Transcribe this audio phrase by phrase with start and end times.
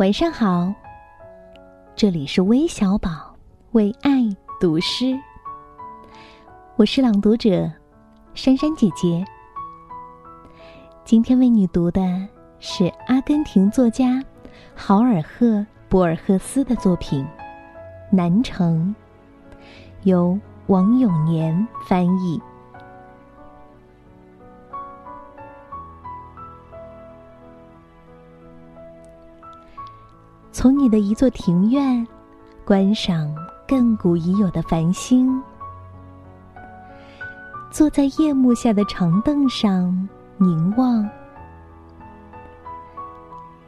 [0.00, 0.72] 晚上好，
[1.94, 3.36] 这里是微小宝
[3.72, 5.14] 为爱读诗，
[6.76, 7.70] 我是朗读者
[8.32, 9.22] 珊珊姐姐。
[11.04, 12.00] 今天为你读的
[12.60, 14.24] 是阿根廷作家
[14.74, 15.46] 豪尔赫·
[15.90, 17.22] 博尔赫斯的作品
[18.10, 18.94] 《南城》，
[20.04, 22.40] 由王永年翻译。
[30.52, 32.06] 从你的一座庭院，
[32.64, 33.32] 观赏
[33.68, 35.40] 亘古已有的繁星，
[37.70, 41.08] 坐在夜幕下的长凳上凝望，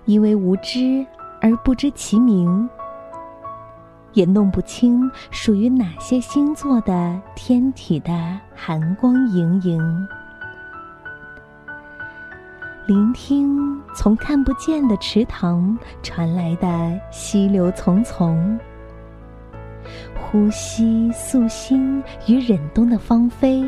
[0.06, 1.06] 因为无知
[1.40, 2.68] 而不知其名，
[4.12, 8.12] 也弄不清属于哪些星座的天体的
[8.56, 9.80] 寒光盈盈。
[12.92, 18.36] 聆听从看不见的池塘传来的溪流淙淙，
[20.20, 23.64] 呼吸素心与忍冬的芳菲，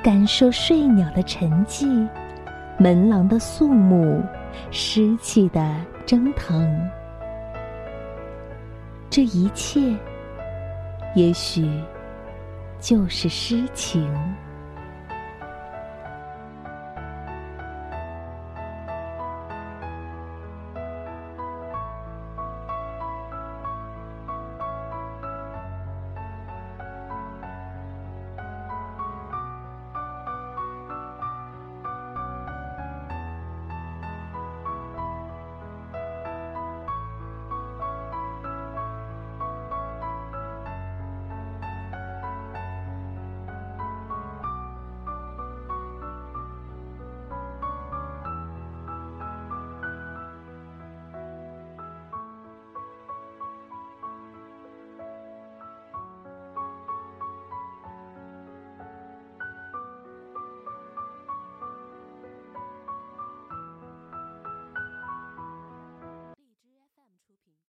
[0.00, 2.08] 感受睡鸟的沉寂，
[2.78, 4.22] 门廊的肃穆，
[4.70, 5.74] 湿气的
[6.06, 6.88] 蒸腾。
[9.10, 9.92] 这一切，
[11.16, 11.68] 也许
[12.78, 14.08] 就是诗情。